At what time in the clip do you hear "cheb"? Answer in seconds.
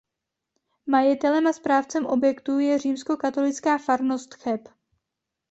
4.35-4.61